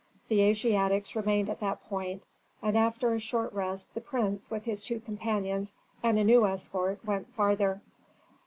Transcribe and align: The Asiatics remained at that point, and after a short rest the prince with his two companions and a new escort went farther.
The 0.29 0.41
Asiatics 0.41 1.15
remained 1.15 1.47
at 1.47 1.59
that 1.59 1.83
point, 1.83 2.23
and 2.59 2.75
after 2.75 3.13
a 3.13 3.19
short 3.19 3.53
rest 3.53 3.93
the 3.93 4.01
prince 4.01 4.49
with 4.49 4.63
his 4.65 4.83
two 4.83 4.99
companions 4.99 5.73
and 6.01 6.17
a 6.17 6.23
new 6.23 6.43
escort 6.47 7.05
went 7.05 7.31
farther. 7.35 7.83